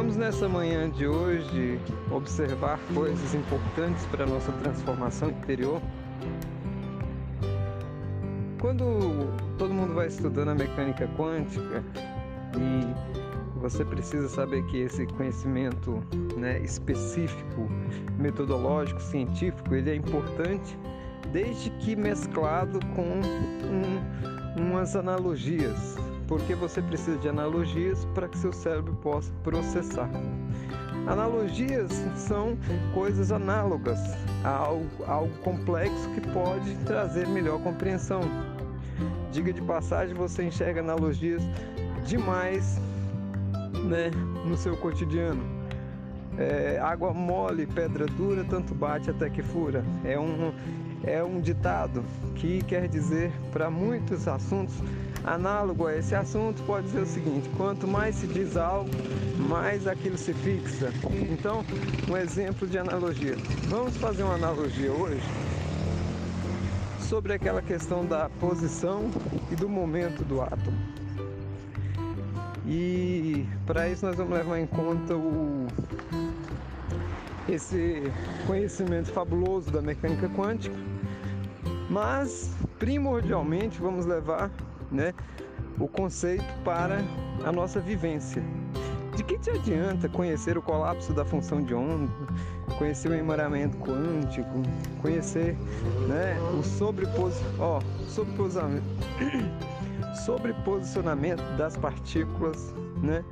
Vamos 0.00 0.16
nessa 0.16 0.48
manhã 0.48 0.88
de 0.88 1.06
hoje 1.06 1.78
observar 2.10 2.80
coisas 2.94 3.34
importantes 3.34 4.02
para 4.06 4.24
a 4.24 4.26
nossa 4.26 4.50
transformação 4.50 5.28
interior. 5.28 5.78
Quando 8.58 9.28
todo 9.58 9.74
mundo 9.74 9.92
vai 9.92 10.06
estudando 10.06 10.48
a 10.48 10.54
mecânica 10.54 11.06
quântica 11.18 11.84
e 12.56 13.60
você 13.60 13.84
precisa 13.84 14.26
saber 14.30 14.64
que 14.68 14.78
esse 14.78 15.04
conhecimento 15.06 16.02
né, 16.34 16.58
específico, 16.60 17.68
metodológico, 18.18 19.02
científico, 19.02 19.74
ele 19.74 19.90
é 19.90 19.96
importante 19.96 20.78
desde 21.30 21.68
que 21.72 21.94
mesclado 21.94 22.80
com 22.96 23.20
um, 23.66 24.62
umas 24.62 24.96
analogias, 24.96 25.94
porque 26.30 26.54
você 26.54 26.80
precisa 26.80 27.18
de 27.18 27.28
analogias 27.28 28.06
para 28.14 28.28
que 28.28 28.38
seu 28.38 28.52
cérebro 28.52 28.94
possa 29.02 29.32
processar. 29.42 30.08
Analogias 31.08 31.90
são 32.14 32.56
coisas 32.94 33.32
análogas 33.32 33.98
a 34.44 34.50
algo, 34.50 34.86
algo 35.08 35.36
complexo 35.38 36.08
que 36.14 36.20
pode 36.28 36.76
trazer 36.86 37.26
melhor 37.26 37.60
compreensão. 37.60 38.20
Diga 39.32 39.52
de 39.52 39.60
passagem, 39.60 40.14
você 40.14 40.44
enxerga 40.44 40.80
analogias 40.80 41.42
demais 42.06 42.78
né, 43.88 44.12
no 44.46 44.56
seu 44.56 44.76
cotidiano. 44.76 45.42
É, 46.38 46.78
água 46.80 47.12
mole, 47.12 47.66
pedra 47.66 48.06
dura, 48.06 48.44
tanto 48.44 48.72
bate 48.72 49.10
até 49.10 49.28
que 49.28 49.42
fura. 49.42 49.84
É 50.04 50.16
um, 50.16 50.52
é 51.02 51.24
um 51.24 51.40
ditado 51.40 52.04
que 52.36 52.62
quer 52.62 52.86
dizer 52.86 53.32
para 53.50 53.68
muitos 53.68 54.28
assuntos 54.28 54.80
Análogo 55.30 55.86
a 55.86 55.96
esse 55.96 56.12
assunto, 56.12 56.60
pode 56.64 56.86
dizer 56.86 57.02
o 57.02 57.06
seguinte: 57.06 57.48
quanto 57.56 57.86
mais 57.86 58.16
se 58.16 58.26
diz 58.26 58.56
algo, 58.56 58.90
mais 59.48 59.86
aquilo 59.86 60.18
se 60.18 60.34
fixa. 60.34 60.92
Então, 61.30 61.64
um 62.10 62.16
exemplo 62.16 62.66
de 62.66 62.76
analogia. 62.76 63.36
Vamos 63.68 63.96
fazer 63.96 64.24
uma 64.24 64.34
analogia 64.34 64.90
hoje 64.90 65.22
sobre 67.08 67.32
aquela 67.32 67.62
questão 67.62 68.04
da 68.04 68.28
posição 68.40 69.08
e 69.52 69.54
do 69.54 69.68
momento 69.68 70.24
do 70.24 70.42
átomo. 70.42 70.76
E 72.66 73.46
para 73.64 73.88
isso 73.88 74.04
nós 74.04 74.16
vamos 74.16 74.32
levar 74.32 74.58
em 74.58 74.66
conta 74.66 75.14
o 75.14 75.68
esse 77.48 78.02
conhecimento 78.48 79.12
fabuloso 79.12 79.70
da 79.70 79.80
mecânica 79.80 80.28
quântica, 80.28 80.74
mas 81.88 82.52
primordialmente 82.80 83.80
vamos 83.80 84.06
levar 84.06 84.50
né, 84.90 85.14
o 85.78 85.88
conceito 85.88 86.44
para 86.64 87.00
a 87.44 87.52
nossa 87.52 87.80
vivência. 87.80 88.42
De 89.16 89.24
que 89.24 89.38
te 89.38 89.50
adianta 89.50 90.08
conhecer 90.08 90.56
o 90.56 90.62
colapso 90.62 91.12
da 91.12 91.24
função 91.24 91.62
de 91.62 91.74
onda, 91.74 92.10
conhecer 92.78 93.10
o 93.10 93.14
enamoramento 93.14 93.76
quântico, 93.78 94.62
conhecer 95.02 95.56
né, 96.08 96.38
o 96.58 96.62
sobrepos... 96.62 97.34
oh, 97.58 97.80
sobreposicionamento, 98.08 98.86
sobreposicionamento 100.24 101.42
das 101.56 101.76
partículas, 101.76 102.74
né? 103.02 103.24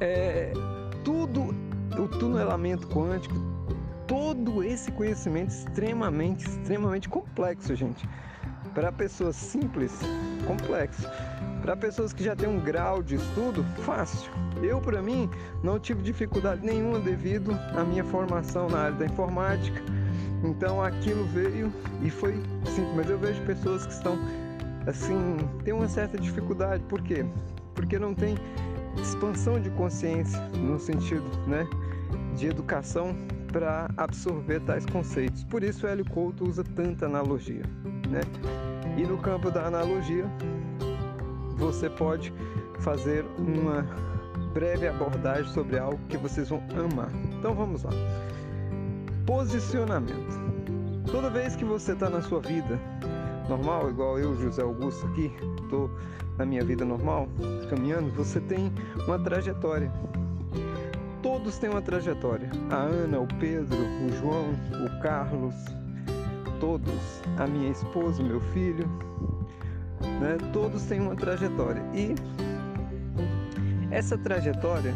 É, 0.00 0.52
tudo, 1.04 1.54
o 1.96 2.08
tunelamento 2.08 2.88
quântico, 2.88 3.36
todo 4.06 4.64
esse 4.64 4.90
conhecimento 4.90 5.50
extremamente, 5.50 6.46
extremamente 6.46 7.08
complexo, 7.08 7.76
gente. 7.76 8.08
Para 8.74 8.90
pessoas 8.90 9.36
simples, 9.36 10.00
complexo. 10.46 11.08
Para 11.60 11.76
pessoas 11.76 12.12
que 12.12 12.24
já 12.24 12.34
têm 12.34 12.48
um 12.48 12.58
grau 12.58 13.02
de 13.02 13.16
estudo, 13.16 13.64
fácil. 13.84 14.30
Eu, 14.62 14.80
para 14.80 15.00
mim, 15.02 15.28
não 15.62 15.78
tive 15.78 16.02
dificuldade 16.02 16.64
nenhuma 16.64 16.98
devido 16.98 17.52
à 17.76 17.84
minha 17.84 18.04
formação 18.04 18.68
na 18.68 18.78
área 18.78 18.96
da 18.96 19.06
informática. 19.06 19.80
Então 20.44 20.82
aquilo 20.82 21.24
veio 21.26 21.72
e 22.02 22.10
foi 22.10 22.34
simples. 22.64 22.96
Mas 22.96 23.10
eu 23.10 23.18
vejo 23.18 23.40
pessoas 23.42 23.86
que 23.86 23.92
estão 23.92 24.18
assim, 24.86 25.36
tem 25.64 25.72
uma 25.72 25.88
certa 25.88 26.18
dificuldade. 26.18 26.82
Por 26.84 27.00
quê? 27.02 27.24
Porque 27.74 27.98
não 27.98 28.14
tem 28.14 28.36
expansão 29.00 29.60
de 29.60 29.70
consciência 29.70 30.40
no 30.58 30.78
sentido, 30.78 31.24
né, 31.46 31.66
de 32.36 32.46
educação 32.46 33.14
para 33.52 33.88
absorver 33.96 34.60
tais 34.60 34.84
conceitos. 34.86 35.44
Por 35.44 35.62
isso 35.62 35.86
Hélio 35.86 36.04
Couto 36.10 36.48
usa 36.48 36.64
tanta 36.64 37.06
analogia, 37.06 37.62
né? 38.08 38.20
E 38.96 39.04
no 39.04 39.18
campo 39.18 39.50
da 39.50 39.66
analogia, 39.66 40.26
você 41.56 41.88
pode 41.88 42.32
fazer 42.80 43.24
uma 43.38 43.86
breve 44.52 44.86
abordagem 44.86 45.50
sobre 45.52 45.78
algo 45.78 45.98
que 46.08 46.16
vocês 46.16 46.48
vão 46.48 46.62
amar. 46.92 47.10
Então 47.38 47.54
vamos 47.54 47.82
lá. 47.82 47.92
Posicionamento. 49.26 50.40
Toda 51.10 51.30
vez 51.30 51.56
que 51.56 51.64
você 51.64 51.92
está 51.92 52.10
na 52.10 52.22
sua 52.22 52.40
vida 52.40 52.78
normal, 53.48 53.90
igual 53.90 54.18
eu, 54.18 54.34
José 54.36 54.62
Augusto 54.62 55.06
aqui, 55.06 55.32
estou 55.62 55.90
na 56.38 56.46
minha 56.46 56.64
vida 56.64 56.84
normal, 56.84 57.28
caminhando, 57.68 58.10
você 58.12 58.40
tem 58.40 58.72
uma 59.06 59.18
trajetória 59.18 59.90
todos 61.22 61.56
têm 61.58 61.70
uma 61.70 61.80
trajetória. 61.80 62.50
A 62.70 62.76
Ana, 62.76 63.20
o 63.20 63.26
Pedro, 63.38 63.78
o 63.78 64.12
João, 64.16 64.50
o 64.84 65.02
Carlos, 65.02 65.54
todos, 66.62 67.20
a 67.38 67.46
minha 67.48 67.72
esposa, 67.72 68.22
o 68.22 68.24
meu 68.24 68.40
filho, 68.40 68.86
né? 70.20 70.38
Todos 70.52 70.84
têm 70.84 71.00
uma 71.00 71.16
trajetória. 71.16 71.82
E 71.92 72.14
essa 73.90 74.16
trajetória, 74.16 74.94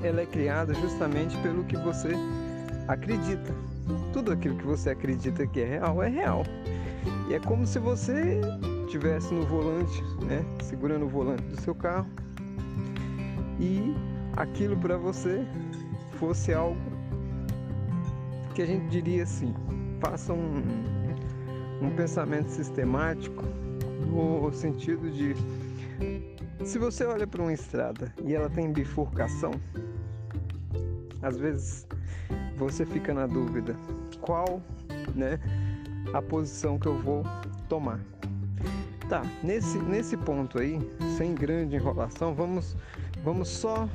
ela 0.00 0.20
é 0.20 0.26
criada 0.26 0.72
justamente 0.74 1.36
pelo 1.38 1.64
que 1.64 1.76
você 1.76 2.12
acredita. 2.86 3.52
Tudo 4.12 4.30
aquilo 4.30 4.56
que 4.56 4.64
você 4.64 4.90
acredita 4.90 5.44
que 5.44 5.60
é 5.60 5.64
real 5.64 6.00
é 6.04 6.08
real. 6.08 6.44
E 7.28 7.34
é 7.34 7.40
como 7.40 7.66
se 7.66 7.80
você 7.80 8.40
estivesse 8.84 9.34
no 9.34 9.44
volante, 9.44 10.04
né, 10.24 10.44
segurando 10.62 11.06
o 11.06 11.08
volante 11.08 11.42
do 11.42 11.60
seu 11.60 11.74
carro 11.74 12.06
e 13.58 13.92
aquilo 14.36 14.76
para 14.76 14.96
você 14.96 15.44
fosse 16.20 16.54
algo 16.54 16.78
que 18.54 18.62
a 18.62 18.66
gente 18.66 18.86
diria 18.88 19.24
assim, 19.24 19.52
faça 20.02 20.32
um, 20.32 20.60
um 21.80 21.90
pensamento 21.94 22.48
sistemático 22.48 23.44
no 24.10 24.52
sentido 24.52 25.08
de 25.12 25.36
se 26.64 26.76
você 26.76 27.04
olha 27.04 27.24
para 27.24 27.40
uma 27.40 27.52
estrada 27.52 28.12
e 28.24 28.34
ela 28.34 28.50
tem 28.50 28.72
bifurcação, 28.72 29.52
às 31.22 31.38
vezes 31.38 31.86
você 32.56 32.84
fica 32.84 33.14
na 33.14 33.28
dúvida 33.28 33.76
qual, 34.20 34.60
né, 35.14 35.38
a 36.12 36.20
posição 36.20 36.80
que 36.80 36.86
eu 36.86 36.98
vou 36.98 37.22
tomar. 37.68 38.00
Tá, 39.08 39.22
nesse, 39.42 39.78
nesse 39.78 40.16
ponto 40.16 40.58
aí, 40.58 40.80
sem 41.16 41.32
grande 41.32 41.76
enrolação, 41.76 42.34
vamos, 42.34 42.76
vamos 43.22 43.48
só 43.48 43.88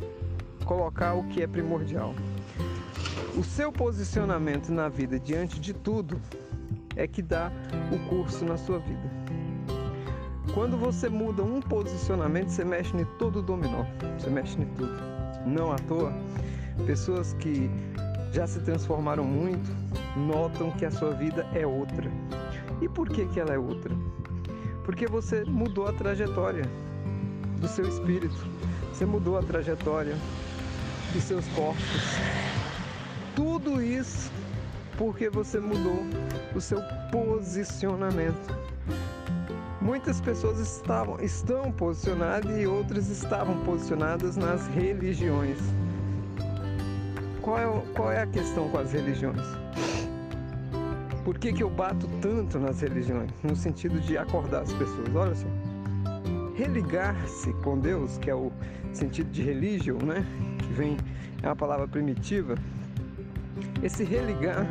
colocar 0.64 1.16
o 1.16 1.24
que 1.26 1.42
é 1.42 1.48
primordial. 1.48 2.14
O 3.38 3.44
seu 3.44 3.72
posicionamento 3.72 4.70
na 4.72 4.90
vida 4.90 5.20
diante 5.20 5.60
de 5.60 5.72
tudo 5.72 6.20
é 6.96 7.06
que 7.06 7.22
dá 7.22 7.52
o 7.94 8.10
curso 8.10 8.44
na 8.44 8.58
sua 8.58 8.80
vida. 8.80 9.12
Quando 10.56 10.76
você 10.76 11.08
muda 11.08 11.44
um 11.44 11.62
posicionamento, 11.62 12.50
você 12.50 12.66
mexe 12.66 12.98
em 12.98 13.06
todo 13.20 13.38
o 13.38 13.42
dominó, 13.44 13.86
você 14.18 14.32
mexe 14.32 14.60
em 14.60 14.66
tudo. 14.74 14.98
Não 15.46 15.72
à 15.72 15.76
toa, 15.76 16.12
pessoas 16.88 17.34
que 17.34 17.70
já 18.34 18.48
se 18.48 18.60
transformaram 18.62 19.24
muito 19.24 19.70
notam 20.18 20.72
que 20.72 20.84
a 20.84 20.90
sua 20.90 21.14
vida 21.14 21.46
é 21.54 21.64
outra. 21.64 22.10
E 22.82 22.90
por 22.90 23.08
que, 23.08 23.28
que 23.28 23.40
ela 23.40 23.54
é 23.54 23.60
outra? 23.60 23.94
Porque 24.84 25.06
você 25.06 25.44
mudou 25.44 25.88
a 25.88 25.94
trajetória 25.94 26.66
do 27.60 27.68
seu 27.68 27.88
espírito, 27.88 28.48
você 28.92 29.06
mudou 29.06 29.38
a 29.38 29.44
trajetória 29.44 30.18
de 31.14 31.22
seus 31.22 31.48
corpos. 31.50 32.18
Tudo 33.38 33.80
isso 33.80 34.32
porque 34.98 35.30
você 35.30 35.60
mudou 35.60 36.04
o 36.56 36.60
seu 36.60 36.82
posicionamento. 37.12 38.58
Muitas 39.80 40.20
pessoas 40.20 40.58
estavam, 40.58 41.20
estão 41.22 41.72
posicionadas 41.72 42.60
e 42.60 42.66
outras 42.66 43.08
estavam 43.10 43.64
posicionadas 43.64 44.38
nas 44.38 44.66
religiões. 44.70 45.60
Qual 47.44 47.60
é, 47.60 47.84
qual 47.94 48.12
é 48.12 48.24
a 48.24 48.26
questão 48.26 48.70
com 48.70 48.80
as 48.80 48.92
religiões? 48.92 49.46
Por 51.24 51.38
que, 51.38 51.54
que 51.54 51.62
eu 51.62 51.70
bato 51.70 52.08
tanto 52.20 52.58
nas 52.58 52.82
religiões? 52.82 53.30
No 53.44 53.56
sentido 53.56 54.00
de 54.00 54.18
acordar 54.18 54.64
as 54.64 54.74
pessoas. 54.74 55.16
Olha 55.16 55.36
só. 55.36 55.48
Religar-se 56.56 57.54
com 57.62 57.78
Deus, 57.78 58.18
que 58.18 58.32
é 58.32 58.36
o 58.36 58.52
sentido 58.92 59.30
de 59.30 59.44
religião, 59.44 60.00
né? 60.00 60.26
Que 60.58 60.74
vem, 60.74 60.98
é 61.44 61.46
uma 61.46 61.56
palavra 61.56 61.88
primitiva. 61.88 62.56
Esse 63.82 64.04
religar, 64.04 64.66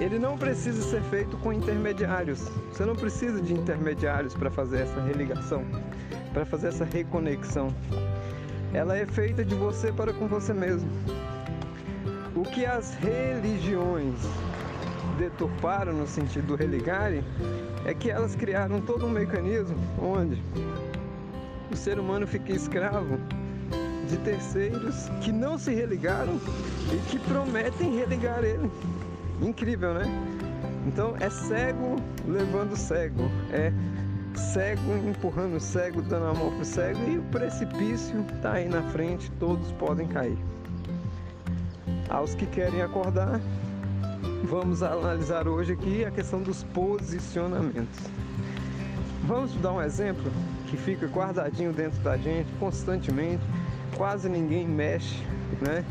ele 0.00 0.18
não 0.18 0.36
precisa 0.36 0.82
ser 0.82 1.02
feito 1.04 1.36
com 1.38 1.52
intermediários. 1.52 2.40
Você 2.70 2.84
não 2.84 2.94
precisa 2.94 3.40
de 3.40 3.54
intermediários 3.54 4.34
para 4.34 4.50
fazer 4.50 4.82
essa 4.82 5.00
religação, 5.00 5.64
para 6.32 6.44
fazer 6.44 6.68
essa 6.68 6.84
reconexão. 6.84 7.74
ela 8.72 8.96
é 8.96 9.06
feita 9.06 9.44
de 9.44 9.54
você 9.54 9.92
para 9.92 10.12
com 10.12 10.26
você 10.26 10.52
mesmo. 10.52 10.90
O 12.34 12.42
que 12.42 12.66
as 12.66 12.94
religiões 12.94 14.20
deturparam 15.18 15.92
no 15.92 16.06
sentido 16.06 16.48
do 16.48 16.56
religare 16.56 17.24
é 17.86 17.94
que 17.94 18.10
elas 18.10 18.34
criaram 18.34 18.80
todo 18.80 19.06
um 19.06 19.10
mecanismo 19.10 19.76
onde 19.98 20.42
o 21.70 21.76
ser 21.76 21.98
humano 21.98 22.26
fica 22.26 22.52
escravo 22.52 23.18
de 24.08 24.16
terceiros 24.18 25.08
que 25.20 25.32
não 25.32 25.58
se 25.58 25.74
religaram 25.74 26.40
e 26.92 26.96
que 27.10 27.18
prometem 27.18 27.96
religar 27.96 28.42
ele. 28.44 28.70
Incrível, 29.42 29.94
né? 29.94 30.04
Então 30.86 31.14
é 31.18 31.28
cego 31.28 31.96
levando 32.26 32.76
cego, 32.76 33.30
é 33.50 33.72
cego 34.36 34.96
empurrando 35.08 35.58
cego, 35.58 36.00
dando 36.02 36.26
a 36.26 36.34
mão 36.34 36.54
pro 36.54 36.64
cego 36.64 37.00
e 37.08 37.18
o 37.18 37.22
precipício 37.24 38.24
está 38.34 38.52
aí 38.54 38.68
na 38.68 38.82
frente, 38.82 39.30
todos 39.32 39.72
podem 39.72 40.06
cair. 40.06 40.38
Aos 42.08 42.34
que 42.34 42.46
querem 42.46 42.82
acordar, 42.82 43.40
vamos 44.44 44.82
analisar 44.82 45.48
hoje 45.48 45.72
aqui 45.72 46.04
a 46.04 46.10
questão 46.10 46.40
dos 46.40 46.62
posicionamentos. 46.62 47.98
Vamos 49.26 49.52
dar 49.56 49.72
um 49.72 49.82
exemplo 49.82 50.30
que 50.68 50.76
fica 50.76 51.06
guardadinho 51.06 51.72
dentro 51.72 51.98
da 52.00 52.16
gente 52.16 52.48
constantemente, 52.60 53.42
quase 53.96 54.28
ninguém 54.28 54.66
mexe, 54.66 55.22
né? 55.60 55.84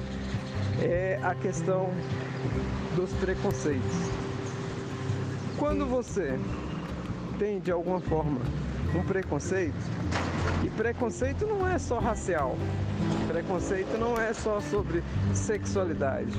É 0.82 1.20
a 1.24 1.34
questão 1.34 1.90
dos 2.96 3.12
preconceitos. 3.14 3.96
Quando 5.58 5.86
você 5.86 6.38
tem 7.40 7.60
de 7.60 7.72
alguma 7.72 8.00
forma 8.00 8.40
um 8.96 9.04
preconceito, 9.04 9.76
e 10.64 10.70
preconceito 10.70 11.46
não 11.46 11.68
é 11.68 11.78
só 11.78 12.00
racial, 12.00 12.56
preconceito 13.28 13.98
não 13.98 14.20
é 14.20 14.34
só 14.34 14.60
sobre 14.62 15.04
sexualidade. 15.34 16.32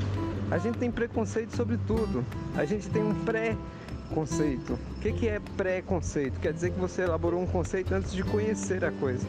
A 0.51 0.59
gente 0.59 0.79
tem 0.79 0.91
preconceito 0.91 1.57
sobre 1.57 1.77
tudo. 1.87 2.25
A 2.57 2.65
gente 2.65 2.89
tem 2.89 3.03
um 3.03 3.15
pré-conceito. 3.25 4.75
O 4.75 5.01
que 5.01 5.29
é 5.29 5.41
pré-conceito? 5.57 6.39
Quer 6.39 6.53
dizer 6.53 6.71
que 6.71 6.79
você 6.79 7.03
elaborou 7.03 7.43
um 7.43 7.47
conceito 7.47 7.93
antes 7.93 8.13
de 8.13 8.23
conhecer 8.23 8.85
a 8.85 8.93
coisa. 8.93 9.27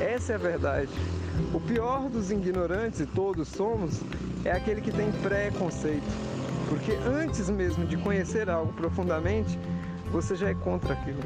Essa 0.00 0.32
é 0.32 0.34
a 0.34 0.38
verdade. 0.38 0.90
O 1.52 1.60
pior 1.60 2.08
dos 2.08 2.30
ignorantes, 2.30 3.00
e 3.00 3.06
todos 3.06 3.48
somos, 3.48 4.00
é 4.44 4.52
aquele 4.52 4.80
que 4.80 4.90
tem 4.90 5.10
pré-conceito. 5.22 6.06
Porque 6.68 6.92
antes 7.06 7.50
mesmo 7.50 7.84
de 7.86 7.96
conhecer 7.96 8.48
algo 8.48 8.72
profundamente, 8.72 9.58
você 10.10 10.34
já 10.34 10.48
é 10.48 10.54
contra 10.54 10.94
aquilo. 10.94 11.20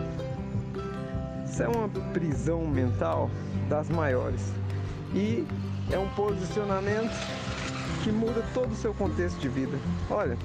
Isso 1.45 1.63
é 1.63 1.69
uma 1.69 1.89
prisão 2.13 2.67
mental 2.67 3.31
das 3.69 3.89
maiores. 3.89 4.53
E 5.15 5.47
é 5.91 5.99
um 5.99 6.09
posicionamento 6.11 7.15
que 8.03 8.11
muda 8.11 8.45
todo 8.53 8.73
o 8.73 8.77
seu 8.77 8.93
contexto 8.95 9.39
de 9.39 9.49
vida. 9.49 9.79
Olha, 10.11 10.37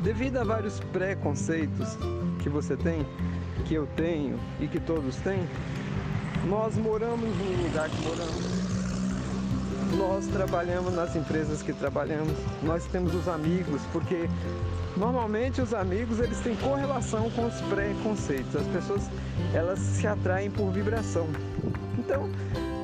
devido 0.00 0.38
a 0.38 0.44
vários 0.44 0.80
preconceitos 0.80 1.96
que 2.42 2.48
você 2.48 2.76
tem, 2.76 3.06
que 3.66 3.74
eu 3.74 3.86
tenho 3.96 4.38
e 4.60 4.66
que 4.66 4.80
todos 4.80 5.16
têm, 5.16 5.46
nós 6.46 6.76
moramos 6.76 7.28
no 7.36 7.62
lugar 7.62 7.88
que 7.88 8.02
moramos. 8.02 8.68
Nós 9.96 10.26
trabalhamos 10.26 10.94
nas 10.94 11.16
empresas 11.16 11.62
que 11.62 11.72
trabalhamos. 11.72 12.34
Nós 12.62 12.84
temos 12.86 13.14
os 13.14 13.26
amigos, 13.26 13.82
porque 13.92 14.28
normalmente 14.96 15.60
os 15.60 15.72
amigos 15.72 16.20
eles 16.20 16.38
têm 16.40 16.54
correlação 16.56 17.30
com 17.30 17.46
os 17.46 17.60
preconceitos. 17.62 18.54
As 18.54 18.66
pessoas 18.68 19.02
elas 19.54 19.78
se 19.78 20.06
atraem 20.06 20.50
por 20.50 20.70
vibração. 20.70 21.26
Então, 21.98 22.28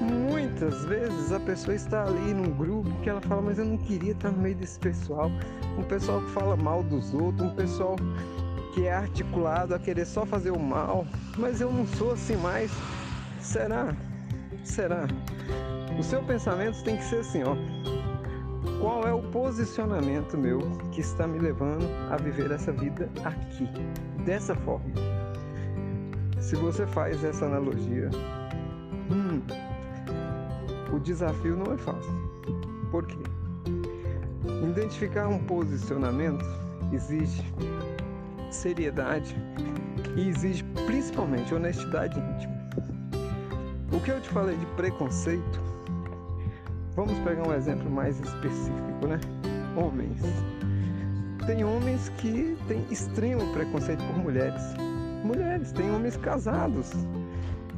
muitas 0.00 0.84
vezes 0.84 1.30
a 1.32 1.40
pessoa 1.40 1.74
está 1.74 2.04
ali 2.04 2.34
num 2.34 2.50
grupo 2.50 2.90
que 3.02 3.10
ela 3.10 3.20
fala, 3.20 3.42
mas 3.42 3.58
eu 3.58 3.64
não 3.64 3.78
queria 3.78 4.12
estar 4.12 4.30
no 4.30 4.38
meio 4.38 4.54
desse 4.56 4.78
pessoal. 4.78 5.30
Um 5.78 5.82
pessoal 5.82 6.20
que 6.20 6.30
fala 6.30 6.56
mal 6.56 6.82
dos 6.82 7.12
outros, 7.14 7.48
um 7.48 7.54
pessoal 7.54 7.96
que 8.74 8.86
é 8.86 8.92
articulado 8.92 9.74
a 9.74 9.78
querer 9.78 10.04
só 10.04 10.26
fazer 10.26 10.50
o 10.50 10.58
mal, 10.58 11.06
mas 11.38 11.60
eu 11.60 11.70
não 11.70 11.86
sou 11.86 12.12
assim 12.12 12.36
mais. 12.36 12.72
Será? 13.44 13.94
Será? 14.64 15.06
O 15.98 16.02
seu 16.02 16.22
pensamento 16.22 16.82
tem 16.82 16.96
que 16.96 17.04
ser 17.04 17.18
assim, 17.18 17.42
ó. 17.44 17.54
Qual 18.80 19.06
é 19.06 19.12
o 19.12 19.22
posicionamento 19.22 20.36
meu 20.36 20.60
que 20.90 21.02
está 21.02 21.26
me 21.26 21.38
levando 21.38 21.84
a 22.10 22.16
viver 22.16 22.50
essa 22.50 22.72
vida 22.72 23.08
aqui, 23.22 23.68
dessa 24.24 24.54
forma? 24.54 24.94
Se 26.40 26.56
você 26.56 26.86
faz 26.86 27.22
essa 27.22 27.44
analogia, 27.44 28.08
hum, 29.10 29.42
o 30.90 30.98
desafio 30.98 31.54
não 31.54 31.74
é 31.74 31.76
fácil. 31.76 32.12
Por 32.90 33.06
quê? 33.06 33.18
Identificar 34.70 35.28
um 35.28 35.38
posicionamento 35.38 36.44
exige 36.92 37.44
seriedade 38.50 39.36
e 40.16 40.28
exige 40.28 40.64
principalmente 40.86 41.54
honestidade 41.54 42.18
íntima. 42.18 42.53
Que 44.04 44.10
eu 44.10 44.20
te 44.20 44.28
falei 44.28 44.54
de 44.54 44.66
preconceito, 44.76 45.60
vamos 46.94 47.18
pegar 47.20 47.48
um 47.48 47.54
exemplo 47.54 47.90
mais 47.90 48.20
específico, 48.20 49.06
né? 49.08 49.18
Homens. 49.74 50.20
Tem 51.46 51.64
homens 51.64 52.10
que 52.18 52.54
têm 52.68 52.84
extremo 52.90 53.50
preconceito 53.54 54.04
por 54.04 54.18
mulheres. 54.18 54.62
Mulheres, 55.24 55.72
tem 55.72 55.90
homens 55.90 56.18
casados. 56.18 56.92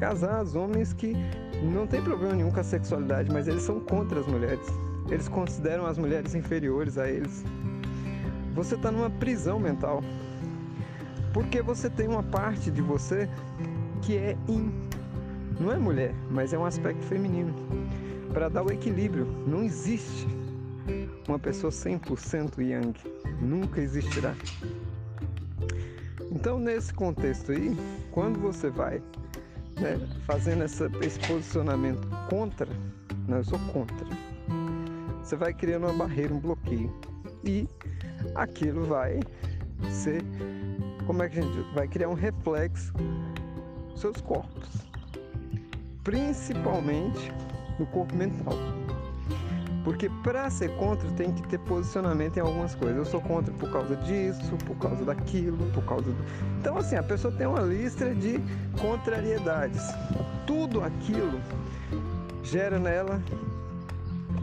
Casados, 0.00 0.56
homens 0.56 0.92
que 0.92 1.14
não 1.62 1.86
tem 1.86 2.02
problema 2.02 2.34
nenhum 2.34 2.50
com 2.50 2.58
a 2.58 2.64
sexualidade, 2.64 3.30
mas 3.30 3.46
eles 3.46 3.62
são 3.62 3.78
contra 3.78 4.18
as 4.18 4.26
mulheres. 4.26 4.66
Eles 5.08 5.28
consideram 5.28 5.86
as 5.86 5.96
mulheres 5.96 6.34
inferiores 6.34 6.98
a 6.98 7.08
eles. 7.08 7.44
Você 8.52 8.74
está 8.74 8.90
numa 8.90 9.10
prisão 9.10 9.60
mental. 9.60 10.02
Porque 11.32 11.62
você 11.62 11.88
tem 11.88 12.08
uma 12.08 12.24
parte 12.24 12.68
de 12.68 12.82
você 12.82 13.28
que 14.02 14.16
é 14.16 14.36
in. 14.48 14.85
Não 15.58 15.72
é 15.72 15.78
mulher, 15.78 16.14
mas 16.30 16.52
é 16.52 16.58
um 16.58 16.64
aspecto 16.64 17.02
feminino. 17.04 17.54
Para 18.32 18.48
dar 18.48 18.62
o 18.62 18.70
equilíbrio, 18.70 19.26
não 19.46 19.62
existe 19.62 20.26
uma 21.26 21.38
pessoa 21.38 21.70
100% 21.70 22.58
yang. 22.58 22.94
Nunca 23.40 23.80
existirá. 23.80 24.34
Então, 26.30 26.58
nesse 26.58 26.92
contexto 26.92 27.52
aí, 27.52 27.74
quando 28.10 28.38
você 28.38 28.68
vai 28.68 29.02
né, 29.80 29.98
fazendo 30.26 30.62
essa, 30.64 30.90
esse 31.00 31.18
posicionamento 31.20 32.06
contra, 32.28 32.68
não, 33.26 33.38
eu 33.38 33.44
sou 33.44 33.58
contra, 33.72 34.06
você 35.22 35.36
vai 35.36 35.52
criando 35.54 35.84
uma 35.86 35.94
barreira, 35.94 36.34
um 36.34 36.38
bloqueio. 36.38 36.92
E 37.44 37.68
aquilo 38.34 38.84
vai 38.84 39.20
ser, 39.90 40.22
como 41.06 41.22
é 41.22 41.28
que 41.28 41.38
a 41.38 41.42
gente? 41.42 41.74
Vai 41.74 41.88
criar 41.88 42.08
um 42.08 42.14
reflexo 42.14 42.92
nos 43.90 44.00
seus 44.00 44.20
corpos. 44.20 44.85
Principalmente 46.06 47.32
no 47.80 47.86
corpo 47.86 48.14
mental. 48.14 48.54
Porque 49.82 50.08
para 50.22 50.48
ser 50.50 50.70
contra 50.76 51.10
tem 51.10 51.32
que 51.32 51.42
ter 51.48 51.58
posicionamento 51.58 52.36
em 52.36 52.40
algumas 52.40 52.76
coisas. 52.76 52.96
Eu 52.96 53.04
sou 53.04 53.20
contra 53.20 53.52
por 53.54 53.72
causa 53.72 53.96
disso, 53.96 54.56
por 54.64 54.76
causa 54.76 55.04
daquilo, 55.04 55.58
por 55.72 55.84
causa 55.84 56.04
do. 56.04 56.16
Então 56.60 56.78
assim, 56.78 56.94
a 56.94 57.02
pessoa 57.02 57.34
tem 57.34 57.48
uma 57.48 57.60
lista 57.60 58.14
de 58.14 58.40
contrariedades. 58.80 59.82
Tudo 60.46 60.80
aquilo 60.80 61.40
gera 62.44 62.78
nela 62.78 63.20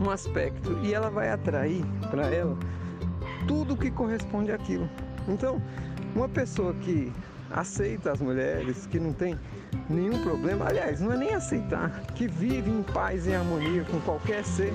um 0.05 0.09
aspecto 0.09 0.77
e 0.83 0.93
ela 0.93 1.09
vai 1.09 1.29
atrair 1.29 1.85
para 2.11 2.25
ela 2.27 2.57
tudo 3.47 3.77
que 3.77 3.89
corresponde 3.89 4.51
àquilo. 4.51 4.89
Então, 5.29 5.61
uma 6.13 6.27
pessoa 6.27 6.73
que 6.73 7.09
aceita 7.53 8.11
as 8.11 8.19
mulheres, 8.19 8.87
que 8.87 8.99
não 8.99 9.13
tem 9.13 9.39
nenhum 9.89 10.21
problema, 10.23 10.65
aliás, 10.67 10.99
não 10.99 11.13
é 11.13 11.17
nem 11.17 11.33
aceitar, 11.33 12.01
que 12.15 12.27
vive 12.27 12.69
em 12.69 12.81
paz 12.81 13.27
e 13.27 13.33
harmonia 13.33 13.83
com 13.85 13.99
qualquer 14.01 14.43
ser, 14.43 14.73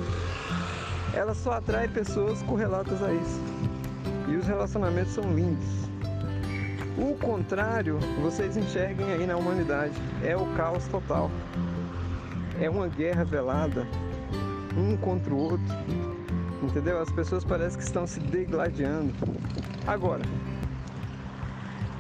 ela 1.13 1.35
só 1.35 1.53
atrai 1.53 1.89
pessoas 1.89 2.43
correlatas 2.43 3.03
a 3.03 3.13
isso. 3.13 3.41
E 4.29 4.37
os 4.37 4.47
relacionamentos 4.47 5.13
são 5.13 5.25
lindos. 5.35 5.89
O 6.97 7.15
contrário, 7.15 7.99
vocês 8.23 8.57
enxerguem 8.57 9.13
aí 9.13 9.27
na 9.27 9.37
humanidade, 9.37 9.95
é 10.23 10.37
o 10.37 10.47
caos 10.55 10.87
total. 10.89 11.31
É 12.61 12.69
uma 12.69 12.89
guerra 12.89 13.25
velada, 13.25 13.87
um 14.77 14.97
contra 14.97 15.33
o 15.33 15.39
outro. 15.39 15.75
Entendeu? 16.63 17.01
As 17.01 17.11
pessoas 17.13 17.45
parecem 17.45 17.79
que 17.79 17.85
estão 17.85 18.07
se 18.07 18.19
degladiando. 18.19 19.15
Agora, 19.87 20.23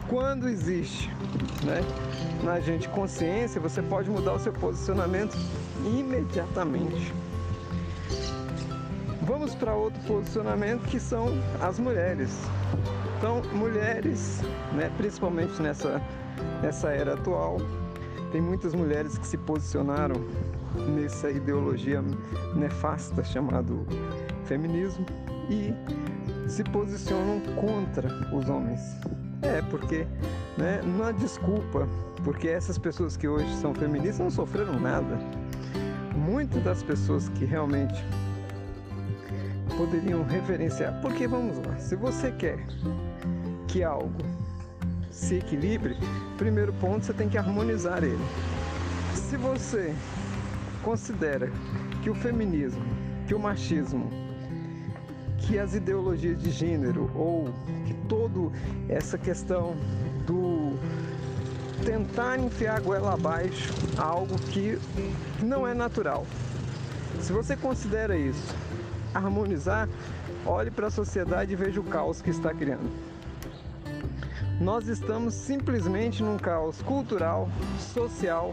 quando 0.08 0.48
existe 0.48 1.10
né, 1.64 1.80
na 2.42 2.58
gente 2.60 2.88
consciência, 2.88 3.60
você 3.60 3.82
pode 3.82 4.10
mudar 4.10 4.34
o 4.34 4.38
seu 4.38 4.52
posicionamento 4.52 5.36
imediatamente. 5.84 7.12
Vamos 9.22 9.54
para 9.54 9.74
outro 9.74 10.00
posicionamento 10.04 10.82
que 10.88 10.98
são 10.98 11.26
as 11.60 11.78
mulheres. 11.78 12.40
Então, 13.18 13.42
mulheres, 13.52 14.40
né, 14.72 14.90
principalmente 14.96 15.60
nessa, 15.60 16.00
nessa 16.62 16.90
era 16.90 17.14
atual, 17.14 17.58
tem 18.32 18.40
muitas 18.40 18.74
mulheres 18.74 19.18
que 19.18 19.26
se 19.26 19.36
posicionaram 19.36 20.16
nessa 20.94 21.30
ideologia 21.30 22.02
nefasta 22.54 23.22
chamado 23.24 23.86
feminismo 24.44 25.04
e 25.50 25.74
se 26.48 26.64
posicionam 26.64 27.40
contra 27.56 28.08
os 28.34 28.48
homens. 28.48 28.80
É, 29.42 29.62
porque 29.70 30.06
né, 30.56 30.80
não 30.84 31.04
há 31.04 31.12
desculpa, 31.12 31.88
porque 32.24 32.48
essas 32.48 32.76
pessoas 32.76 33.16
que 33.16 33.28
hoje 33.28 33.54
são 33.56 33.74
feministas 33.74 34.18
não 34.18 34.30
sofreram 34.30 34.78
nada. 34.78 35.18
Muitas 36.16 36.62
das 36.64 36.82
pessoas 36.82 37.28
que 37.30 37.44
realmente 37.44 38.04
poderiam 39.76 40.24
referenciar, 40.24 41.00
porque 41.00 41.28
vamos 41.28 41.58
lá, 41.58 41.78
se 41.78 41.94
você 41.94 42.32
quer 42.32 42.58
que 43.68 43.84
algo 43.84 44.18
se 45.10 45.36
equilibre, 45.36 45.96
primeiro 46.36 46.72
ponto 46.74 47.04
você 47.04 47.12
tem 47.12 47.28
que 47.28 47.38
harmonizar 47.38 48.02
ele. 48.02 48.18
Se 49.14 49.36
você 49.36 49.94
considera 50.82 51.50
que 52.02 52.10
o 52.10 52.14
feminismo, 52.14 52.84
que 53.26 53.34
o 53.34 53.38
machismo, 53.38 54.10
que 55.48 55.58
as 55.58 55.74
ideologias 55.74 56.40
de 56.40 56.50
gênero 56.50 57.10
ou 57.14 57.48
que 57.86 57.94
toda 58.06 58.54
essa 58.88 59.16
questão 59.16 59.74
do 60.26 60.78
tentar 61.84 62.38
enfiar 62.38 62.76
a 62.76 62.80
goela 62.80 63.14
abaixo 63.14 63.72
algo 63.96 64.38
que 64.52 64.78
não 65.42 65.66
é 65.66 65.72
natural. 65.72 66.26
Se 67.20 67.32
você 67.32 67.56
considera 67.56 68.16
isso 68.16 68.54
harmonizar, 69.14 69.88
olhe 70.44 70.70
para 70.70 70.88
a 70.88 70.90
sociedade 70.90 71.54
e 71.54 71.56
veja 71.56 71.80
o 71.80 71.84
caos 71.84 72.20
que 72.20 72.28
está 72.28 72.52
criando 72.52 73.08
nós 74.60 74.88
estamos 74.88 75.34
simplesmente 75.34 76.22
num 76.22 76.36
caos 76.36 76.82
cultural, 76.82 77.48
social, 77.94 78.52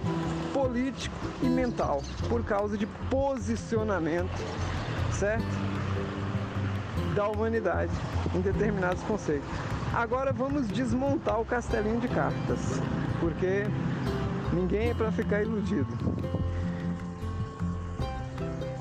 político 0.54 1.16
e 1.42 1.48
mental 1.48 2.04
por 2.30 2.44
causa 2.44 2.78
de 2.78 2.86
posicionamento, 3.10 4.30
certo? 5.12 5.65
Da 7.16 7.30
humanidade 7.30 7.92
em 8.36 8.42
determinados 8.42 9.02
conceitos. 9.04 9.48
Agora 9.94 10.34
vamos 10.34 10.68
desmontar 10.68 11.40
o 11.40 11.46
castelinho 11.46 12.02
de 12.02 12.10
cartas, 12.10 12.60
porque 13.22 13.64
ninguém 14.52 14.90
é 14.90 14.94
para 14.94 15.12
ficar 15.12 15.42
iludido. 15.42 15.88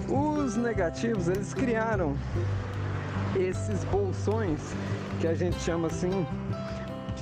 Os 0.08 0.56
negativos, 0.56 1.28
eles 1.28 1.54
criaram 1.54 2.16
esses 3.36 3.84
bolsões 3.84 4.60
que 5.20 5.28
a 5.28 5.34
gente 5.34 5.58
chama 5.60 5.86
assim 5.86 6.26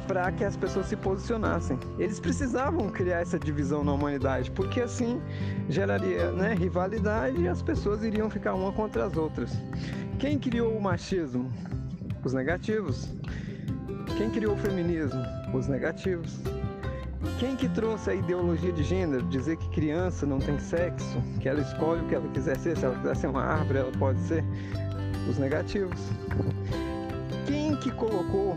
para 0.06 0.32
que 0.32 0.44
as 0.44 0.56
pessoas 0.56 0.86
se 0.86 0.96
posicionassem. 0.96 1.78
Eles 1.98 2.18
precisavam 2.18 2.88
criar 2.90 3.20
essa 3.20 3.38
divisão 3.38 3.84
na 3.84 3.92
humanidade, 3.92 4.50
porque 4.50 4.80
assim 4.80 5.20
geraria 5.68 6.32
né, 6.32 6.54
rivalidade 6.54 7.40
e 7.40 7.48
as 7.48 7.62
pessoas 7.62 8.02
iriam 8.02 8.28
ficar 8.28 8.54
uma 8.54 8.72
contra 8.72 9.04
as 9.06 9.16
outras. 9.16 9.52
Quem 10.22 10.38
criou 10.38 10.76
o 10.76 10.80
machismo? 10.80 11.52
Os 12.22 12.32
negativos. 12.32 13.12
Quem 14.16 14.30
criou 14.30 14.54
o 14.54 14.56
feminismo? 14.56 15.20
Os 15.52 15.66
negativos. 15.66 16.38
Quem 17.40 17.56
que 17.56 17.68
trouxe 17.68 18.10
a 18.10 18.14
ideologia 18.14 18.70
de 18.70 18.84
gênero, 18.84 19.24
dizer 19.24 19.56
que 19.56 19.68
criança 19.70 20.24
não 20.24 20.38
tem 20.38 20.60
sexo, 20.60 21.20
que 21.40 21.48
ela 21.48 21.60
escolhe 21.60 22.02
o 22.02 22.06
que 22.06 22.14
ela 22.14 22.28
quiser 22.28 22.56
ser, 22.56 22.76
se 22.76 22.84
ela 22.84 22.96
quiser 22.98 23.16
ser 23.16 23.26
uma 23.26 23.42
árvore, 23.42 23.80
ela 23.80 23.90
pode 23.98 24.20
ser? 24.20 24.44
Os 25.28 25.38
negativos. 25.38 25.98
Quem 27.44 27.74
que 27.74 27.90
colocou 27.90 28.56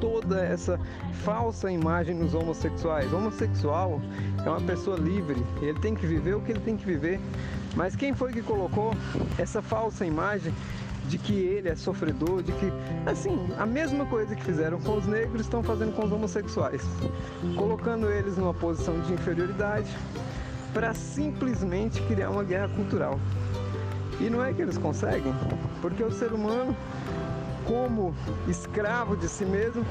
toda 0.00 0.44
essa 0.44 0.78
falsa 1.24 1.70
imagem 1.70 2.14
nos 2.14 2.34
homossexuais. 2.34 3.10
O 3.12 3.16
homossexual 3.16 4.00
é 4.44 4.48
uma 4.50 4.60
pessoa 4.60 4.98
livre, 4.98 5.42
ele 5.62 5.78
tem 5.80 5.94
que 5.94 6.06
viver 6.06 6.34
o 6.34 6.40
que 6.40 6.52
ele 6.52 6.60
tem 6.60 6.76
que 6.76 6.84
viver. 6.84 7.18
Mas 7.74 7.94
quem 7.94 8.14
foi 8.14 8.32
que 8.32 8.42
colocou 8.42 8.94
essa 9.38 9.62
falsa 9.62 10.04
imagem 10.04 10.52
de 11.08 11.18
que 11.18 11.32
ele 11.32 11.68
é 11.68 11.74
sofredor, 11.74 12.42
de 12.42 12.52
que, 12.52 12.72
assim, 13.06 13.36
a 13.58 13.66
mesma 13.66 14.06
coisa 14.06 14.34
que 14.34 14.44
fizeram 14.44 14.80
com 14.80 14.96
os 14.96 15.06
negros 15.06 15.42
estão 15.42 15.62
fazendo 15.62 15.94
com 15.94 16.04
os 16.04 16.12
homossexuais, 16.12 16.82
colocando 17.56 18.10
eles 18.10 18.36
numa 18.36 18.54
posição 18.54 19.00
de 19.00 19.12
inferioridade 19.12 19.90
para 20.72 20.94
simplesmente 20.94 22.00
criar 22.02 22.30
uma 22.30 22.44
guerra 22.44 22.68
cultural. 22.68 23.18
E 24.20 24.28
não 24.28 24.44
é 24.44 24.52
que 24.52 24.62
eles 24.62 24.78
conseguem, 24.78 25.34
porque 25.80 26.04
o 26.04 26.12
ser 26.12 26.32
humano 26.32 26.76
como 27.70 28.14
escravo 28.48 29.16
de 29.16 29.28
si 29.28 29.44
mesmo, 29.44 29.84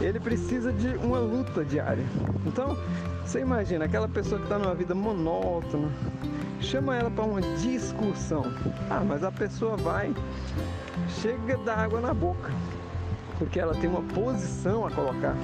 ele 0.00 0.18
precisa 0.18 0.72
de 0.72 0.88
uma 0.96 1.18
luta 1.18 1.64
diária. 1.64 2.04
Então, 2.46 2.76
você 3.24 3.40
imagina 3.40 3.84
aquela 3.84 4.08
pessoa 4.08 4.38
que 4.38 4.46
está 4.46 4.58
numa 4.58 4.74
vida 4.74 4.94
monótona, 4.94 5.90
chama 6.60 6.96
ela 6.96 7.10
para 7.10 7.24
uma 7.24 7.40
discussão. 7.58 8.44
Ah, 8.90 9.02
mas 9.06 9.22
a 9.24 9.30
pessoa 9.30 9.76
vai, 9.76 10.14
chega 11.20 11.56
da 11.58 11.74
água 11.76 12.00
na 12.00 12.14
boca, 12.14 12.50
porque 13.38 13.60
ela 13.60 13.74
tem 13.74 13.88
uma 13.88 14.02
posição 14.02 14.86
a 14.86 14.90
colocar. 14.90 15.34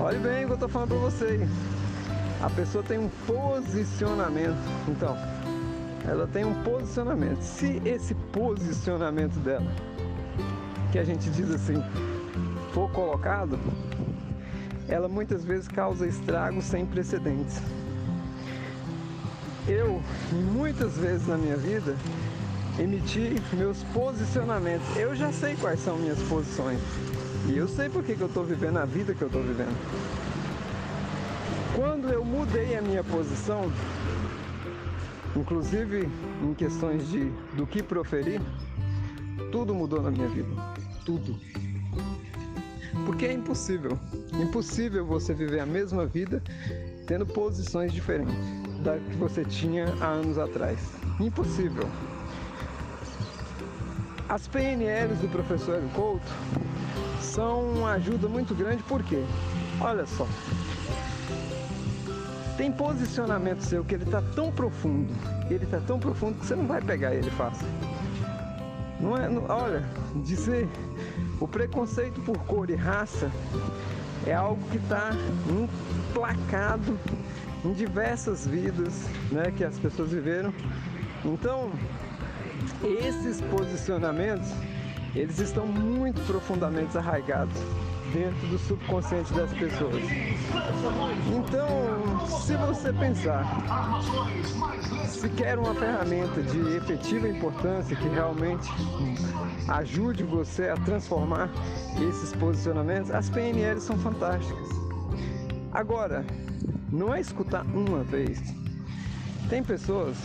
Olhe 0.00 0.18
bem 0.18 0.44
o 0.44 0.46
que 0.46 0.52
eu 0.52 0.54
estou 0.54 0.68
falando 0.68 0.90
para 0.90 0.98
você. 0.98 1.40
A 2.40 2.50
pessoa 2.50 2.84
tem 2.84 2.98
um 2.98 3.08
posicionamento. 3.26 4.56
Então, 4.86 5.16
ela 6.08 6.26
tem 6.28 6.44
um 6.44 6.54
posicionamento. 6.62 7.40
Se 7.42 7.82
esse 7.84 8.14
posicionamento 8.14 9.38
dela 9.40 9.66
que 10.92 10.98
a 10.98 11.04
gente 11.04 11.28
diz 11.30 11.50
assim, 11.50 11.82
for 12.72 12.90
colocado, 12.92 13.58
ela 14.88 15.08
muitas 15.08 15.44
vezes 15.44 15.68
causa 15.68 16.06
estragos 16.06 16.64
sem 16.64 16.86
precedentes. 16.86 17.60
Eu, 19.68 20.02
muitas 20.52 20.96
vezes 20.96 21.26
na 21.26 21.36
minha 21.36 21.56
vida, 21.56 21.94
emiti 22.78 23.34
meus 23.52 23.82
posicionamentos. 23.92 24.96
Eu 24.96 25.14
já 25.14 25.30
sei 25.30 25.56
quais 25.56 25.78
são 25.80 25.98
minhas 25.98 26.18
posições. 26.22 26.80
E 27.46 27.56
eu 27.56 27.68
sei 27.68 27.90
por 27.90 28.02
que 28.02 28.16
eu 28.18 28.28
estou 28.28 28.44
vivendo 28.44 28.78
a 28.78 28.86
vida 28.86 29.12
que 29.14 29.20
eu 29.20 29.26
estou 29.26 29.42
vivendo. 29.42 29.76
Quando 31.76 32.08
eu 32.08 32.24
mudei 32.24 32.76
a 32.76 32.82
minha 32.82 33.04
posição, 33.04 33.70
inclusive 35.36 36.08
em 36.42 36.54
questões 36.54 37.06
de 37.10 37.30
do 37.54 37.66
que 37.66 37.82
proferir, 37.82 38.40
tudo 39.52 39.74
mudou 39.74 40.02
na 40.02 40.10
minha 40.10 40.28
vida. 40.28 40.48
Tudo. 41.04 41.38
Porque 43.04 43.26
é 43.26 43.32
impossível. 43.32 43.98
Impossível 44.32 45.04
você 45.04 45.34
viver 45.34 45.60
a 45.60 45.66
mesma 45.66 46.06
vida 46.06 46.42
tendo 47.06 47.26
posições 47.26 47.92
diferentes 47.92 48.57
da 48.78 48.98
que 48.98 49.16
você 49.16 49.44
tinha 49.44 49.86
há 50.00 50.06
anos 50.06 50.38
atrás. 50.38 50.78
Impossível. 51.20 51.88
As 54.28 54.46
PNLs 54.46 55.18
do 55.20 55.28
professor 55.28 55.82
Couto 55.94 56.30
são 57.20 57.62
uma 57.72 57.92
ajuda 57.92 58.28
muito 58.28 58.54
grande, 58.54 58.82
por 58.82 59.02
quê? 59.02 59.24
Olha 59.80 60.06
só. 60.06 60.26
Tem 62.56 62.70
posicionamento 62.72 63.60
seu 63.60 63.84
que 63.84 63.94
ele 63.94 64.04
está 64.04 64.20
tão 64.34 64.50
profundo, 64.50 65.14
ele 65.48 65.64
está 65.64 65.80
tão 65.80 65.98
profundo 65.98 66.38
que 66.40 66.46
você 66.46 66.56
não 66.56 66.66
vai 66.66 66.82
pegar 66.82 67.14
ele 67.14 67.30
fácil. 67.30 67.66
Não 69.00 69.16
é, 69.16 69.28
não, 69.28 69.44
olha, 69.48 69.84
dizer 70.24 70.68
o 71.40 71.46
preconceito 71.46 72.20
por 72.20 72.36
cor 72.38 72.68
e 72.68 72.74
raça 72.74 73.30
é 74.26 74.34
algo 74.34 74.60
que 74.70 74.76
está 74.76 75.12
emplacado 75.48 76.98
em 77.64 77.72
diversas 77.72 78.46
vidas, 78.46 79.06
né, 79.30 79.52
que 79.56 79.64
as 79.64 79.78
pessoas 79.78 80.10
viveram. 80.10 80.52
Então, 81.24 81.70
esses 82.82 83.40
posicionamentos, 83.40 84.48
eles 85.14 85.38
estão 85.38 85.66
muito 85.66 86.20
profundamente 86.26 86.96
arraigados 86.96 87.56
dentro 88.12 88.46
do 88.48 88.58
subconsciente 88.58 89.32
das 89.34 89.52
pessoas. 89.52 90.02
Então, 91.36 92.26
se 92.26 92.56
você 92.56 92.92
pensar, 92.92 93.44
se 95.06 95.28
quer 95.30 95.58
uma 95.58 95.74
ferramenta 95.74 96.42
de 96.42 96.76
efetiva 96.76 97.28
importância 97.28 97.96
que 97.96 98.08
realmente 98.08 98.68
ajude 99.68 100.22
você 100.22 100.68
a 100.68 100.76
transformar 100.76 101.50
esses 102.08 102.32
posicionamentos, 102.34 103.10
as 103.10 103.28
PNLs 103.28 103.82
são 103.82 103.98
fantásticas. 103.98 104.68
Agora, 105.72 106.24
não 106.90 107.14
é 107.14 107.20
escutar 107.20 107.64
uma 107.66 108.02
vez. 108.02 108.40
Tem 109.48 109.62
pessoas 109.62 110.16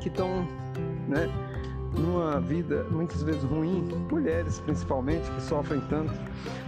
que 0.00 0.08
estão, 0.08 0.46
né? 1.08 1.28
numa 1.98 2.40
vida 2.40 2.84
muitas 2.90 3.22
vezes 3.22 3.42
ruim, 3.44 3.82
mulheres 4.10 4.60
principalmente 4.60 5.30
que 5.30 5.42
sofrem 5.42 5.80
tanto 5.88 6.12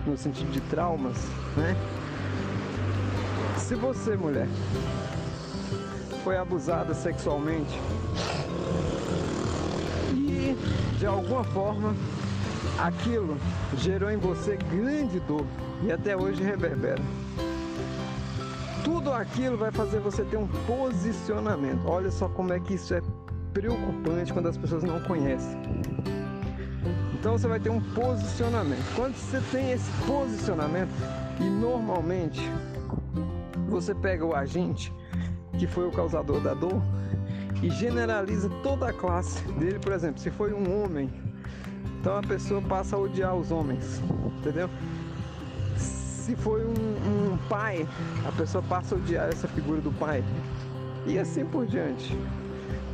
no 0.06 0.16
sentido 0.16 0.50
de 0.50 0.60
traumas, 0.62 1.16
né? 1.56 1.76
Se 3.58 3.74
você, 3.74 4.16
mulher, 4.16 4.48
foi 6.22 6.36
abusada 6.36 6.94
sexualmente 6.94 7.78
e 10.12 10.56
de 10.98 11.06
alguma 11.06 11.42
forma 11.42 11.94
aquilo 12.78 13.36
gerou 13.76 14.10
em 14.10 14.16
você 14.16 14.56
grande 14.56 15.18
dor 15.20 15.44
e 15.82 15.90
até 15.90 16.16
hoje 16.16 16.42
reverbera. 16.42 17.02
Tudo 18.86 19.12
aquilo 19.12 19.56
vai 19.56 19.72
fazer 19.72 19.98
você 19.98 20.22
ter 20.22 20.36
um 20.36 20.46
posicionamento. 20.64 21.80
Olha 21.88 22.08
só 22.08 22.28
como 22.28 22.52
é 22.52 22.60
que 22.60 22.74
isso 22.74 22.94
é 22.94 23.02
preocupante 23.52 24.32
quando 24.32 24.46
as 24.46 24.56
pessoas 24.56 24.84
não 24.84 25.00
conhecem. 25.00 25.60
Então 27.12 27.36
você 27.36 27.48
vai 27.48 27.58
ter 27.58 27.68
um 27.68 27.80
posicionamento. 27.80 28.84
Quando 28.94 29.16
você 29.16 29.40
tem 29.50 29.72
esse 29.72 29.90
posicionamento, 30.06 30.92
e 31.40 31.44
normalmente 31.44 32.40
você 33.68 33.92
pega 33.92 34.24
o 34.24 34.36
agente 34.36 34.94
que 35.58 35.66
foi 35.66 35.88
o 35.88 35.90
causador 35.90 36.40
da 36.40 36.54
dor 36.54 36.80
e 37.60 37.68
generaliza 37.70 38.48
toda 38.62 38.90
a 38.90 38.92
classe 38.92 39.42
dele, 39.54 39.80
por 39.80 39.92
exemplo, 39.92 40.20
se 40.20 40.30
foi 40.30 40.52
um 40.52 40.80
homem, 40.84 41.10
então 42.00 42.18
a 42.18 42.22
pessoa 42.22 42.62
passa 42.62 42.94
a 42.94 43.00
odiar 43.00 43.34
os 43.34 43.50
homens, 43.50 44.00
entendeu? 44.38 44.70
Se 46.26 46.34
foi 46.34 46.66
um, 46.66 46.72
um 46.72 47.38
pai, 47.48 47.86
a 48.26 48.32
pessoa 48.32 48.60
passa 48.60 48.96
a 48.96 48.98
odiar 48.98 49.28
essa 49.28 49.46
figura 49.46 49.80
do 49.80 49.92
pai 49.92 50.24
e 51.06 51.20
assim 51.20 51.46
por 51.46 51.64
diante. 51.64 52.18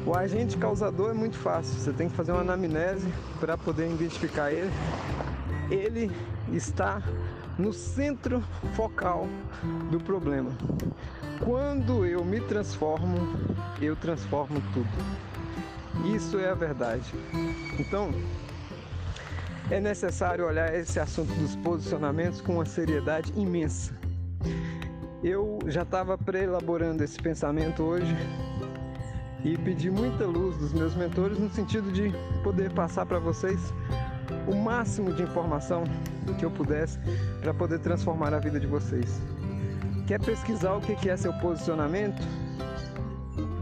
O 0.05 0.15
agente 0.15 0.59
causador 0.59 1.13
é 1.13 1.15
muito 1.15 1.39
fácil, 1.39 1.73
você 1.81 1.95
tem 1.95 2.11
que 2.11 2.15
fazer 2.15 2.33
uma 2.33 2.43
anamnese 2.43 3.11
para 3.41 3.57
poder 3.57 3.91
identificar 3.91 4.53
ele. 4.53 4.71
Ele 5.71 6.13
está 6.53 7.03
no 7.59 7.73
centro 7.73 8.45
focal 8.75 9.27
do 9.91 9.99
problema. 9.99 10.51
Quando 11.43 12.05
eu 12.05 12.23
me 12.23 12.39
transformo, 12.39 13.17
eu 13.81 13.97
transformo 13.97 14.63
tudo. 14.75 16.15
Isso 16.15 16.39
é 16.39 16.51
a 16.51 16.55
verdade. 16.55 17.15
Então, 17.79 18.13
é 19.73 19.81
necessário 19.81 20.47
olhar 20.47 20.75
esse 20.75 21.01
assunto 21.01 21.33
dos 21.33 21.57
posicionamentos 21.57 22.43
com 22.43 22.57
uma 22.57 22.67
seriedade 22.67 23.33
imensa. 23.35 23.95
Eu 25.25 25.61
já 25.67 25.81
estava 25.81 26.19
pré-elaborando 26.19 27.03
esse 27.03 27.19
pensamento 27.19 27.83
hoje 27.83 28.15
e 29.43 29.57
pedi 29.57 29.91
muita 29.91 30.27
luz 30.27 30.59
dos 30.59 30.75
meus 30.75 30.95
mentores 30.95 31.39
no 31.39 31.49
sentido 31.49 31.91
de 31.91 32.13
poder 32.45 32.71
passar 32.75 33.07
para 33.07 33.19
vocês 33.19 33.73
o 34.47 34.55
máximo 34.55 35.11
de 35.11 35.23
informação 35.23 35.85
que 36.39 36.45
eu 36.45 36.51
pudesse 36.51 36.99
para 37.41 37.55
poder 37.55 37.79
transformar 37.79 38.35
a 38.35 38.39
vida 38.39 38.61
de 38.61 38.67
vocês. 38.67 39.23
Quer 40.07 40.21
pesquisar 40.21 40.75
o 40.75 40.83
que 40.83 41.09
é 41.09 41.17
seu 41.17 41.33
posicionamento? 41.33 42.21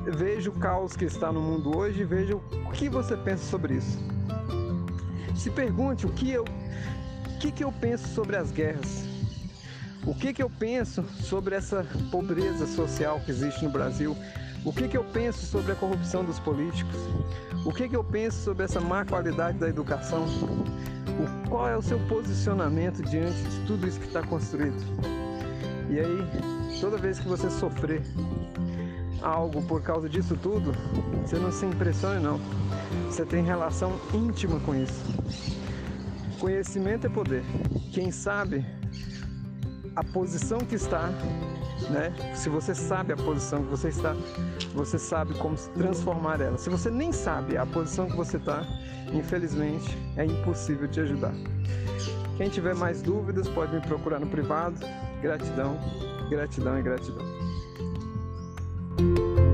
Veja 0.06 0.50
o 0.50 0.54
caos 0.54 0.96
que 0.96 1.04
está 1.04 1.30
no 1.30 1.40
mundo 1.40 1.78
hoje 1.78 2.00
e 2.00 2.04
veja 2.04 2.34
o 2.34 2.40
que 2.72 2.88
você 2.88 3.16
pensa 3.16 3.44
sobre 3.44 3.74
isso. 3.74 4.19
Se 5.40 5.50
pergunte 5.50 6.04
o 6.04 6.11
que 6.11 6.30
eu, 6.30 6.44
o 6.44 7.38
que, 7.38 7.50
que 7.50 7.64
eu 7.64 7.73
penso 7.73 8.06
sobre 8.09 8.37
as 8.37 8.50
guerras. 8.50 9.06
O 10.06 10.14
que, 10.14 10.35
que 10.35 10.42
eu 10.42 10.50
penso 10.50 11.02
sobre 11.18 11.54
essa 11.54 11.82
pobreza 12.11 12.66
social 12.66 13.18
que 13.20 13.30
existe 13.30 13.64
no 13.64 13.70
Brasil? 13.70 14.14
O 14.66 14.70
que, 14.70 14.87
que 14.87 14.99
eu 14.99 15.02
penso 15.02 15.47
sobre 15.47 15.73
a 15.73 15.75
corrupção 15.75 16.23
dos 16.23 16.38
políticos? 16.38 16.94
O 17.64 17.73
que, 17.73 17.88
que 17.88 17.97
eu 17.97 18.04
penso 18.04 18.37
sobre 18.37 18.64
essa 18.64 18.82
má 18.82 19.02
qualidade 19.02 19.56
da 19.56 19.66
educação? 19.66 20.26
O, 20.26 21.49
qual 21.49 21.66
é 21.66 21.75
o 21.75 21.80
seu 21.80 21.99
posicionamento 22.00 23.02
diante 23.02 23.42
de 23.42 23.61
tudo 23.66 23.88
isso 23.88 23.99
que 23.99 24.09
está 24.09 24.23
construído? 24.23 24.76
E 25.88 26.00
aí, 26.00 26.80
toda 26.82 26.99
vez 26.99 27.18
que 27.18 27.26
você 27.26 27.49
sofrer 27.49 28.02
algo 29.22 29.62
por 29.62 29.82
causa 29.82 30.08
disso 30.08 30.36
tudo, 30.42 30.72
você 31.24 31.38
não 31.38 31.52
se 31.52 31.66
impressione 31.66 32.20
não. 32.22 32.40
Você 33.06 33.24
tem 33.24 33.44
relação 33.44 33.98
íntima 34.12 34.58
com 34.60 34.74
isso. 34.74 35.04
Conhecimento 36.38 37.06
é 37.06 37.10
poder. 37.10 37.44
Quem 37.92 38.10
sabe 38.10 38.64
a 39.94 40.04
posição 40.04 40.58
que 40.58 40.74
está 40.74 41.10
né? 41.88 42.12
Se 42.34 42.48
você 42.48 42.74
sabe 42.74 43.12
a 43.12 43.16
posição 43.16 43.62
que 43.62 43.70
você 43.70 43.88
está, 43.88 44.14
você 44.74 44.99
sabe 44.99 45.34
como 45.34 45.56
transformar 45.75 46.40
ela. 46.40 46.58
Se 46.58 46.68
você 46.68 46.90
nem 46.90 47.12
sabe 47.12 47.56
a 47.56 47.64
posição 47.64 48.06
que 48.06 48.16
você 48.16 48.36
está, 48.36 48.66
infelizmente 49.12 49.97
é 50.16 50.25
impossível 50.25 50.88
te 50.88 51.00
ajudar. 51.00 51.32
Quem 52.36 52.49
tiver 52.49 52.75
mais 52.75 53.02
dúvidas 53.02 53.49
pode 53.49 53.75
me 53.75 53.80
procurar 53.80 54.18
no 54.18 54.26
privado. 54.26 54.80
Gratidão, 55.23 55.78
gratidão 56.30 56.78
e 56.78 56.82
gratidão. 56.82 57.39
Música 59.00 59.50